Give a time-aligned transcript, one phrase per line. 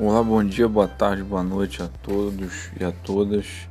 [0.00, 3.68] Olá, bom dia, boa tarde, boa noite a todos e a todas.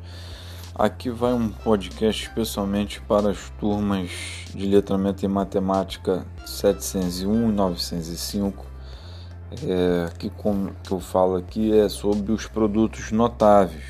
[0.76, 4.12] Aqui vai um podcast especialmente para as turmas
[4.53, 8.65] de letramento em matemática 701 e 905.
[9.65, 13.85] É, que, como, que eu falo aqui é sobre os produtos notáveis,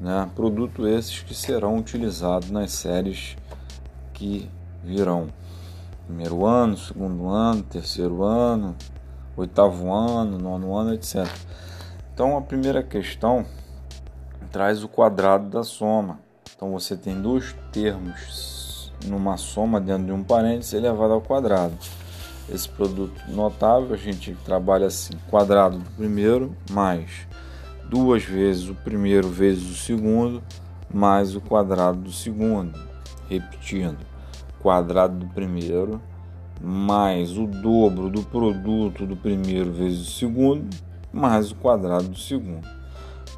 [0.00, 0.28] né?
[0.34, 3.36] Produtos esses que serão utilizados nas séries
[4.12, 4.50] que
[4.82, 5.28] virão.
[6.06, 8.74] Primeiro ano, segundo ano, terceiro ano,
[9.36, 11.26] oitavo ano, nono ano, etc.
[12.12, 13.44] Então a primeira questão
[14.50, 16.18] traz o quadrado da soma.
[16.54, 21.76] Então você tem dois termos numa soma dentro de um parênteses elevado ao quadrado.
[22.48, 27.26] Esse produto notável a gente trabalha assim: quadrado do primeiro mais
[27.88, 30.42] duas vezes o primeiro vezes o segundo
[30.92, 32.78] mais o quadrado do segundo.
[33.28, 33.98] Repetindo,
[34.60, 36.00] quadrado do primeiro
[36.66, 40.68] mais o dobro do produto do primeiro vezes o segundo,
[41.12, 42.66] mais o quadrado do segundo.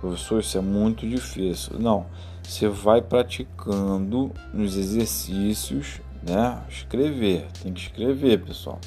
[0.00, 1.78] Professor, isso é muito difícil.
[1.78, 2.06] Não,
[2.42, 6.58] você vai praticando nos exercícios, né?
[6.70, 8.80] Escrever, tem que escrever, pessoal.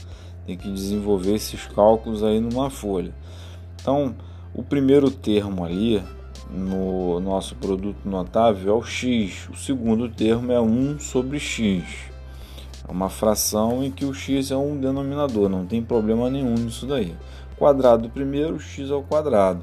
[0.48, 3.14] Tem que desenvolver esses cálculos aí numa folha.
[3.80, 4.16] Então,
[4.56, 6.02] o primeiro termo ali
[6.50, 9.48] no nosso produto notável é o x.
[9.50, 12.11] O segundo termo é 1 sobre x.
[12.92, 17.16] Uma fração em que o x é um denominador, não tem problema nenhum nisso daí.
[17.58, 19.62] Quadrado do primeiro, x ao quadrado.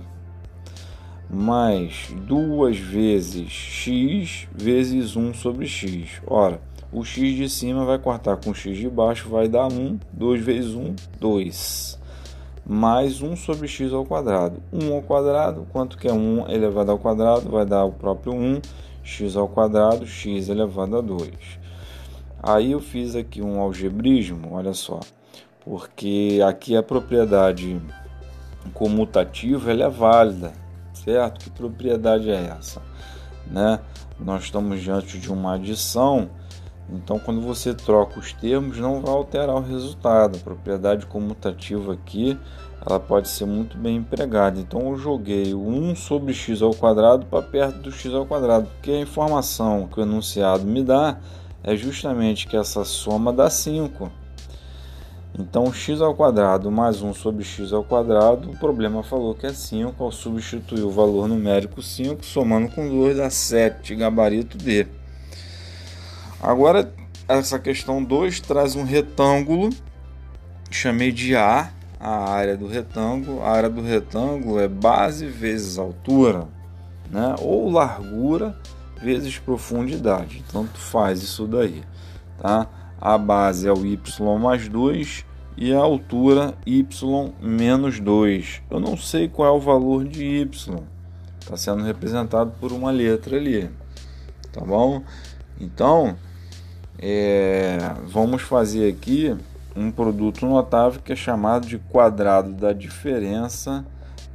[1.29, 6.23] Mais duas vezes x vezes 1 sobre x.
[6.27, 6.59] Ora,
[6.91, 9.99] o x de cima vai cortar com o x de baixo, vai dar 1.
[10.11, 11.99] 2 vezes 1, 2.
[12.65, 14.63] Mais 1 sobre x ao quadrado.
[14.73, 17.51] 1 ao quadrado, quanto que é 1 elevado ao quadrado?
[17.51, 18.63] Vai dar o próprio 1.
[19.05, 21.58] x ao quadrado, x elevado a 2.
[22.43, 25.01] Aí eu fiz aqui um algebrismo, olha só,
[25.65, 27.81] porque aqui a propriedade
[28.73, 30.53] comutativa ela é válida,
[30.93, 31.45] certo?
[31.45, 32.81] Que propriedade é essa?
[33.47, 33.81] Né?
[34.21, 36.31] Nós estamos diante de uma adição,
[36.91, 40.39] então quando você troca os termos não vai alterar o resultado.
[40.39, 42.39] A propriedade comutativa aqui
[42.87, 44.61] ela pode ser muito bem empregada.
[44.61, 48.69] Então eu joguei o 1 sobre x ao quadrado para perto do x ao quadrado,
[48.69, 51.19] porque a informação que o enunciado me dá
[51.63, 54.11] é justamente que essa soma dá 5.
[55.39, 59.53] Então, x ao quadrado mais 1 sobre x ao quadrado, o problema falou que é
[59.53, 64.87] 5, ao substituir o valor numérico 5, somando com 2 dá 7, gabarito D.
[66.41, 66.93] Agora,
[67.29, 69.71] essa questão 2 traz um retângulo,
[70.71, 71.71] chamei de A,
[72.01, 73.43] a área do retângulo.
[73.43, 76.49] A área do retângulo é base vezes altura,
[77.11, 77.35] né?
[77.41, 78.57] ou largura
[79.03, 80.45] vezes profundidade.
[80.53, 81.83] Tanto faz isso daí,
[82.39, 82.67] tá?
[83.01, 83.99] A base é o y
[84.41, 85.25] mais 2
[85.57, 86.87] e a altura y
[87.41, 88.63] menos 2.
[88.71, 90.83] Eu não sei qual é o valor de y.
[91.41, 93.71] Está sendo representado por uma letra ali,
[94.53, 95.03] tá bom?
[95.61, 96.17] Então,
[96.99, 99.35] é, vamos fazer aqui
[99.75, 103.85] um produto notável que é chamado de quadrado da diferença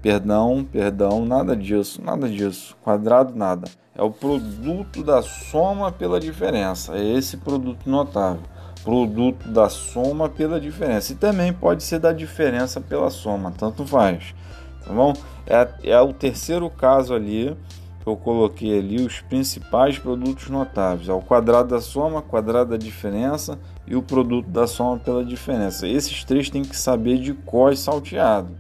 [0.04, 2.76] Perdão, perdão, nada disso, nada disso.
[2.82, 3.70] Quadrado, nada.
[3.96, 6.98] É o produto da soma pela diferença.
[6.98, 8.42] É esse produto notável.
[8.84, 11.14] Produto da soma pela diferença.
[11.14, 14.36] E também pode ser da diferença pela soma, tanto faz.
[14.86, 15.14] Tá bom?
[15.48, 17.56] É, é o terceiro caso ali
[18.02, 21.08] que eu coloquei ali os principais produtos notáveis.
[21.08, 25.88] É o quadrado da soma, quadrado da diferença e o produto da soma pela diferença.
[25.88, 28.54] Esses três tem que saber de cós salteado,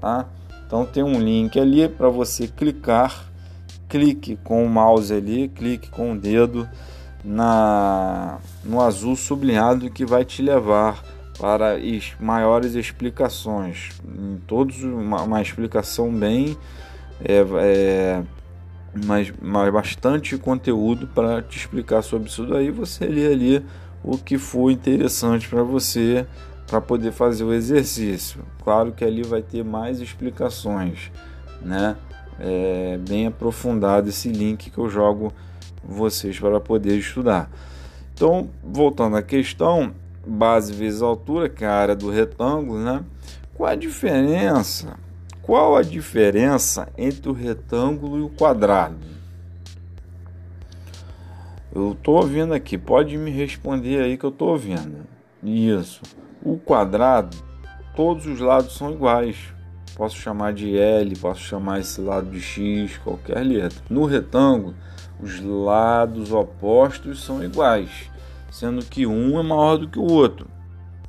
[0.00, 0.28] tá?
[0.70, 3.24] Então tem um link ali para você clicar,
[3.88, 6.68] clique com o mouse ali, clique com o dedo
[7.24, 11.02] na no azul sublinhado que vai te levar
[11.40, 11.76] para
[12.20, 13.88] maiores explicações.
[14.06, 16.56] Em todos uma, uma explicação bem
[17.20, 18.22] é, é,
[19.04, 22.70] mas, mas bastante conteúdo para te explicar sobre isso daí.
[22.70, 23.66] Você lê ali
[24.04, 26.24] o que for interessante para você
[26.70, 28.44] para poder fazer o exercício.
[28.62, 31.10] Claro que ali vai ter mais explicações,
[31.60, 31.96] né?
[32.38, 35.32] É bem aprofundado esse link que eu jogo
[35.84, 37.50] vocês para poder estudar.
[38.14, 39.92] Então, voltando à questão,
[40.24, 43.02] base vezes altura, que é a área do retângulo, né?
[43.54, 44.96] Qual a diferença?
[45.42, 48.96] Qual a diferença entre o retângulo e o quadrado?
[51.74, 54.98] Eu estou ouvindo aqui, pode me responder aí que eu estou ouvindo.
[55.42, 56.02] Isso.
[56.42, 57.36] O quadrado,
[57.94, 59.36] todos os lados são iguais.
[59.94, 63.78] Posso chamar de L, posso chamar esse lado de X, qualquer letra.
[63.90, 64.74] No retângulo,
[65.22, 68.10] os lados opostos são iguais,
[68.50, 70.46] sendo que um é maior do que o outro.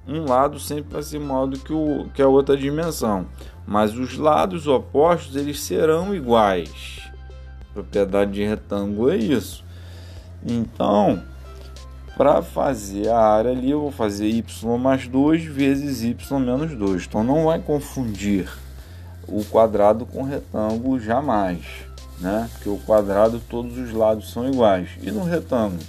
[0.06, 3.27] um lado sempre vai ser maior do que, o, que a outra dimensão,
[3.66, 7.10] mas os lados opostos eles serão iguais.
[7.74, 9.63] propriedade de retângulo é isso.
[10.45, 11.24] Então,
[12.18, 14.44] para fazer a área ali, eu vou fazer y
[14.80, 17.06] mais 2 vezes y menos 2.
[17.06, 18.48] Então, não vai confundir
[19.28, 21.63] o quadrado com retângulo jamais,
[22.19, 22.50] né?
[22.54, 24.90] Porque o quadrado todos os lados são iguais.
[25.02, 25.81] E no retângulo,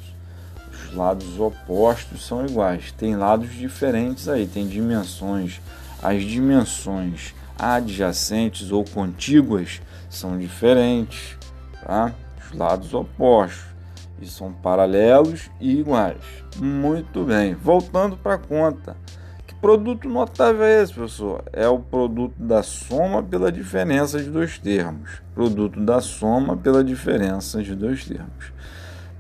[0.73, 2.93] os lados opostos são iguais.
[2.93, 5.61] Tem lados diferentes aí, tem dimensões.
[6.03, 11.37] As dimensões adjacentes ou contíguas são diferentes,
[11.85, 12.13] tá?
[12.45, 13.72] Os lados opostos
[14.21, 16.23] e são paralelos e iguais.
[16.57, 17.55] Muito bem.
[17.55, 18.97] Voltando para a conta.
[19.47, 21.45] Que produto notável é esse, professor?
[21.53, 25.23] É o produto da soma pela diferença de dois termos.
[25.35, 28.53] Produto da soma pela diferença de dois termos.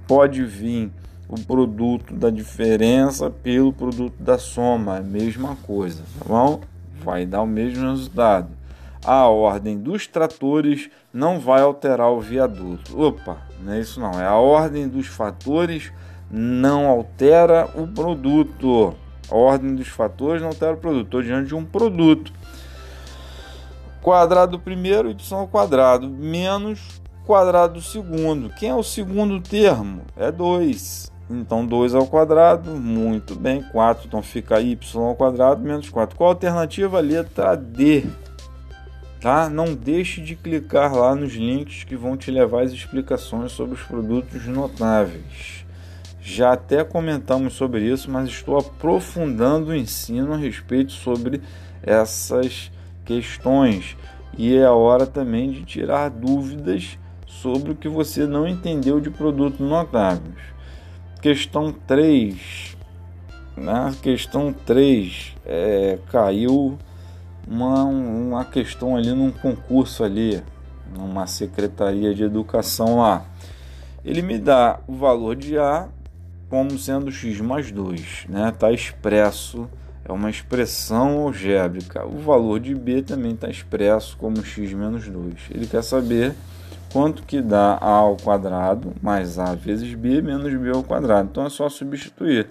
[0.06, 0.92] Pode vir
[1.28, 6.60] o produto da diferença pelo produto da soma, é a mesma coisa, tá bom?
[7.02, 8.48] Vai dar o mesmo resultado.
[9.04, 13.00] A ordem dos tratores não vai alterar o viaduto.
[13.00, 14.12] Opa, não é isso não.
[14.12, 15.93] É a ordem dos fatores
[16.31, 18.94] não altera o produto.
[19.28, 21.06] A ordem dos fatores não altera o produto.
[21.06, 22.32] Estou diante de um produto.
[24.00, 28.50] Quadrado do primeiro, y ao quadrado, menos quadrado do segundo.
[28.50, 30.02] Quem é o segundo termo?
[30.16, 31.10] É 2.
[31.31, 36.16] Então 2 ao quadrado, muito bem, 4, então fica y ao quadrado menos 4.
[36.16, 37.00] Qual a alternativa?
[37.00, 38.04] Letra D.
[39.22, 39.48] Tá?
[39.48, 43.82] Não deixe de clicar lá nos links que vão te levar às explicações sobre os
[43.82, 45.64] produtos notáveis.
[46.20, 51.40] Já até comentamos sobre isso, mas estou aprofundando o ensino a respeito sobre
[51.84, 52.72] essas
[53.04, 53.96] questões.
[54.36, 59.08] E é a hora também de tirar dúvidas sobre o que você não entendeu de
[59.08, 60.34] produtos notáveis.
[61.20, 62.76] Questão 3.
[63.56, 63.96] Na né?
[64.02, 66.76] questão 3, é, caiu
[67.46, 70.42] uma, uma questão ali num concurso ali,
[70.96, 73.24] numa secretaria de educação lá.
[74.04, 75.88] Ele me dá o valor de A
[76.48, 78.52] como sendo x mais 2, né?
[78.58, 79.70] Tá expresso,
[80.04, 82.04] é uma expressão algébrica.
[82.06, 85.34] O valor de B também está expresso como x menos 2.
[85.50, 86.34] Ele quer saber
[86.92, 91.28] quanto que dá a ao quadrado mais a vezes b menos b ao quadrado.
[91.30, 92.48] Então é só substituir.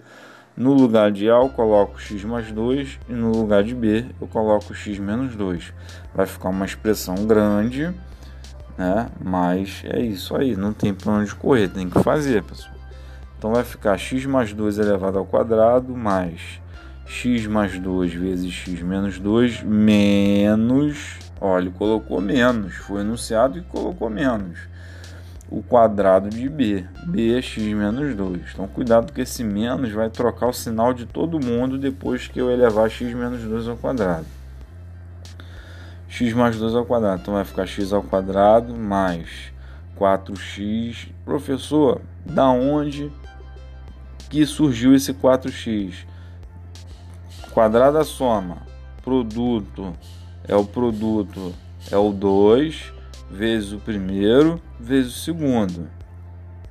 [0.56, 4.28] No lugar de a eu coloco x mais 2 e no lugar de b eu
[4.28, 5.74] coloco x menos 2.
[6.14, 7.94] Vai ficar uma expressão grande,
[8.78, 9.10] né?
[9.24, 12.76] mas é isso aí, não tem para onde correr, tem que fazer, pessoal.
[13.38, 16.62] Então vai ficar x mais 2 elevado ao quadrado mais
[17.06, 24.12] x mais 2 vezes x menos 2 menos Olha, colocou menos, foi enunciado e colocou
[24.12, 24.60] menos.
[25.52, 28.42] O quadrado de B, B é x menos 2.
[28.54, 32.50] Então, cuidado que esse menos vai trocar o sinal de todo mundo depois que eu
[32.50, 34.26] elevar x menos 2 ao quadrado.
[36.08, 39.52] x mais 2 ao quadrado, então vai ficar x ao quadrado mais
[40.00, 41.10] 4x.
[41.26, 43.12] Professor, da onde
[44.30, 46.06] que surgiu esse 4x?
[47.52, 48.60] Quadrada da soma,
[49.04, 49.94] produto
[50.48, 51.54] é o produto,
[51.92, 53.01] é o 2
[53.32, 55.88] vezes o primeiro vezes o segundo,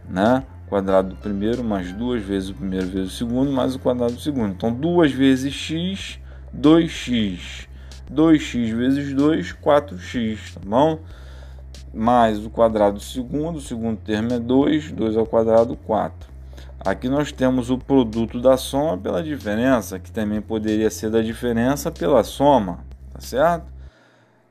[0.09, 0.45] né?
[0.69, 4.21] Quadrado do primeiro mais 2 vezes o primeiro vezes o segundo mais o quadrado do
[4.21, 4.53] segundo.
[4.53, 6.21] Então, 2 vezes x,
[6.57, 7.67] 2x.
[8.13, 11.01] 2x vezes 2, 4x, tá bom?
[11.93, 16.31] Mais o quadrado do segundo, o segundo termo é 2, 2 ao quadrado, 4.
[16.81, 21.91] Aqui nós temos o produto da soma pela diferença, que também poderia ser da diferença
[21.91, 23.70] pela soma tá certo?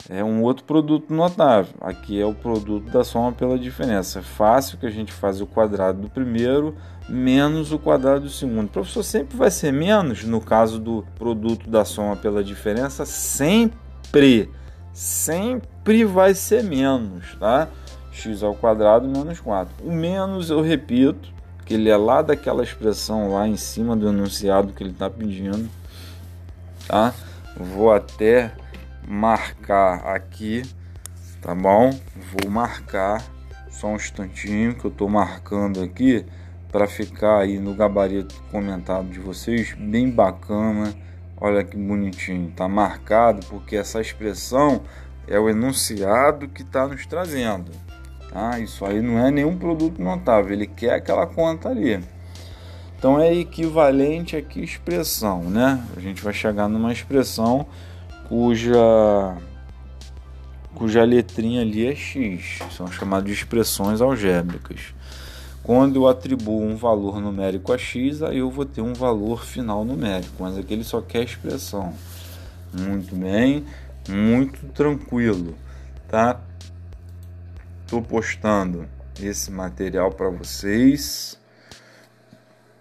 [0.07, 1.73] É um outro produto notável.
[1.81, 4.19] Aqui é o produto da soma pela diferença.
[4.19, 6.75] É fácil que a gente faz o quadrado do primeiro
[7.09, 8.67] menos o quadrado do segundo.
[8.67, 14.49] O professor sempre vai ser menos no caso do produto da soma pela diferença, sempre,
[14.93, 17.67] sempre vai ser menos, tá?
[18.11, 19.73] x ao quadrado menos 4.
[19.83, 21.31] O menos, eu repito,
[21.65, 25.69] que ele é lá daquela expressão lá em cima do enunciado que ele está pedindo,
[26.87, 27.13] tá?
[27.55, 28.51] Vou até
[29.07, 30.63] marcar aqui,
[31.41, 31.89] tá bom?
[32.31, 33.23] Vou marcar
[33.69, 36.25] só um instantinho que eu tô marcando aqui
[36.71, 40.93] para ficar aí no gabarito comentado de vocês, bem bacana.
[41.37, 44.81] Olha que bonitinho, tá marcado porque essa expressão
[45.27, 47.71] é o enunciado que está nos trazendo.
[48.31, 48.59] Tá?
[48.59, 51.99] Isso aí não é nenhum produto notável, ele quer aquela conta ali.
[52.97, 55.81] Então é equivalente a que expressão, né?
[55.95, 57.65] A gente vai chegar numa expressão
[58.29, 59.35] cuja
[60.75, 64.93] cuja letrinha ali é x, são chamadas de expressões algébricas.
[65.61, 69.83] Quando eu atribuo um valor numérico a x, aí eu vou ter um valor final
[69.83, 71.93] numérico, mas aqui ele só quer expressão.
[72.71, 73.65] Muito bem,
[74.07, 75.55] muito tranquilo,
[76.07, 76.39] tá?
[77.83, 78.87] Estou postando
[79.19, 81.37] esse material para vocês,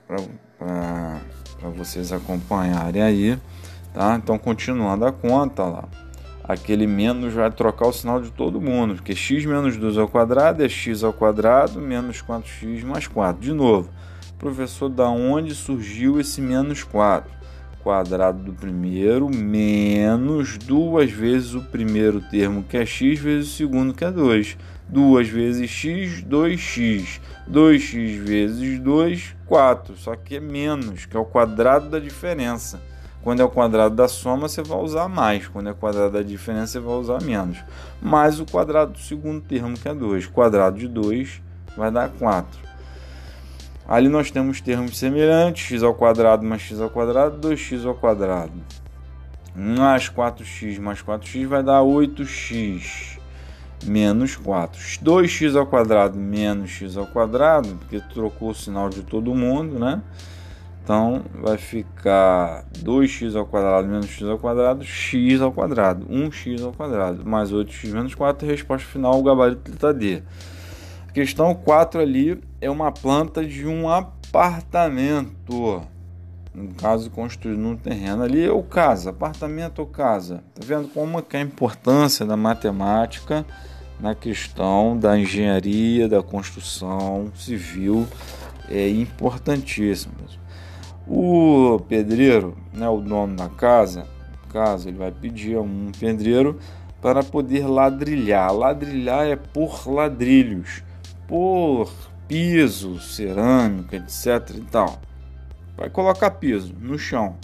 [0.07, 3.39] para vocês acompanharem aí,
[3.93, 4.17] tá?
[4.17, 5.85] Então, continuando a conta lá
[6.49, 10.65] aquele menos vai trocar o sinal de todo mundo, porque x menos 2 ao quadrado
[10.65, 13.39] é x ao quadrado menos 4x mais 4.
[13.39, 13.91] De novo,
[14.39, 17.37] professor, da onde surgiu esse menos 4?
[17.83, 23.93] Quadrado do primeiro menos duas vezes o primeiro termo, que é x, vezes o segundo,
[23.93, 24.57] que é 2.
[24.89, 27.21] 2 vezes x, 2x.
[27.51, 29.97] 2x vezes 2, 4.
[29.97, 32.81] Só que é menos, que é o quadrado da diferença.
[33.23, 35.49] Quando é o quadrado da soma, você vai usar mais.
[35.49, 37.59] Quando é o quadrado da diferença, você vai usar menos.
[38.01, 40.27] Mais o quadrado do segundo termo, que é 2.
[40.27, 41.43] Quadrado de 2
[41.77, 42.69] vai dar 4.
[43.89, 48.53] Ali nós temos termos semelhantes, x ao quadrado mais x ao quadrado, 2x ao quadrado.
[49.57, 53.19] Mais 4x mais 4x vai dar 8x
[53.87, 54.79] menos 4.
[55.03, 60.03] 2x ao quadrado menos x ao quadrado, porque trocou o sinal de todo mundo, né?
[60.89, 66.73] Então vai ficar 2x ao quadrado menos x ao quadrado, x ao quadrado, 1x ao
[66.73, 70.23] quadrado, mais 8x menos 4, resposta final, o gabarito letra D.
[71.13, 75.83] Questão 4 ali é uma planta de um apartamento.
[76.55, 80.43] No caso, construído num terreno ali é o casa, apartamento ou casa.
[80.55, 83.45] Tá vendo como que é a importância da matemática
[84.01, 88.09] na questão da engenharia, da construção civil
[88.71, 90.15] é importantíssimo.
[91.09, 94.07] O pedreiro, né, o dono da casa,
[94.51, 96.59] casa ele vai pedir a um pedreiro
[97.01, 98.53] para poder ladrilhar.
[98.53, 100.83] Ladrilhar é por ladrilhos,
[101.27, 101.91] por
[102.27, 105.01] piso, cerâmica, etc e tal.
[105.77, 107.37] Vai colocar piso no chão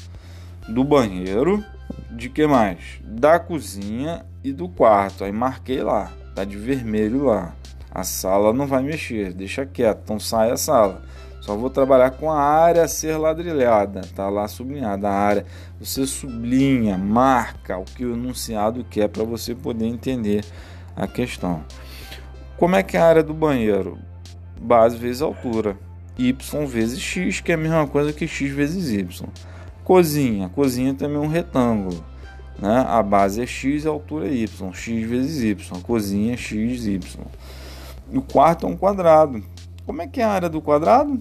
[0.69, 1.65] do banheiro,
[2.11, 3.01] de que mais?
[3.03, 5.25] Da cozinha e do quarto.
[5.25, 7.55] Aí marquei lá, tá de vermelho lá.
[7.91, 11.03] A sala não vai mexer, deixa quieto, então sai a sala.
[11.45, 15.45] Só vou trabalhar com a área a ser ladrilhada, tá lá sublinhada a área.
[15.79, 20.43] Você sublinha, marca o que o enunciado quer para você poder entender
[20.97, 21.63] a questão.
[22.57, 23.99] Como é que é a área do banheiro?
[24.59, 25.77] Base vezes altura,
[26.17, 29.29] y vezes x, que é a mesma coisa que x vezes y.
[29.85, 32.03] Cozinha, cozinha também é um retângulo.
[32.59, 32.87] Né?
[32.89, 35.81] A base é x e a altura é y, x vezes y.
[35.83, 37.21] Cozinha é x, y.
[38.11, 39.45] O quarto é um quadrado.
[39.85, 41.21] Como é que é a área do quadrado?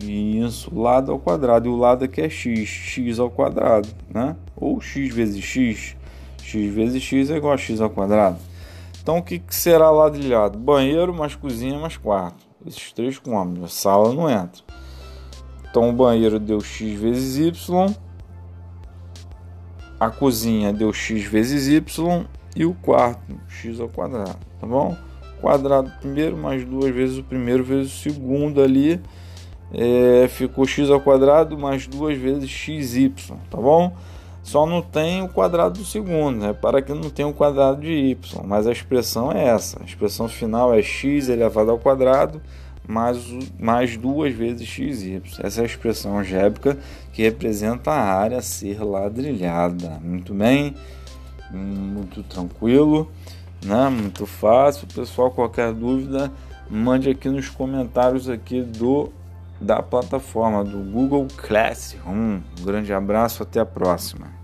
[0.00, 1.68] Isso, lado ao quadrado.
[1.68, 4.36] E o lado aqui é x, x ao quadrado, né?
[4.56, 5.96] Ou x vezes x,
[6.42, 8.38] x vezes x é igual a x ao quadrado.
[9.02, 10.58] Então o que, será ladrilhado?
[10.58, 12.46] Banheiro mais cozinha mais quarto.
[12.64, 13.64] Esses três cômodos.
[13.64, 14.62] A sala não entra.
[15.68, 17.94] Então o banheiro deu x vezes y.
[19.98, 22.24] A cozinha deu x vezes y.
[22.54, 24.38] E o quarto, x ao quadrado.
[24.60, 24.96] Tá bom?
[25.40, 29.00] Quadrado primeiro mais duas vezes o primeiro vezes o segundo ali
[29.72, 33.12] é, ficou x ao quadrado mais duas vezes xy,
[33.50, 33.92] tá bom?
[34.42, 36.52] Só não tem o quadrado do segundo, né?
[36.52, 39.80] Para que não tem o quadrado de y, mas a expressão é essa.
[39.80, 42.42] A expressão final é x elevado ao quadrado
[42.86, 43.18] mais,
[43.58, 45.22] mais duas vezes xy.
[45.38, 46.76] Essa é a expressão algébrica
[47.12, 50.00] que representa a área a ser ladrilhada.
[50.02, 50.74] Muito bem,
[51.52, 53.10] muito tranquilo,
[53.64, 53.88] né?
[53.88, 54.88] muito fácil.
[54.92, 56.32] Pessoal, qualquer dúvida,
[56.68, 59.12] mande aqui nos comentários aqui do
[59.62, 62.12] da plataforma do Google Classroom.
[62.12, 64.41] Um grande abraço, até a próxima.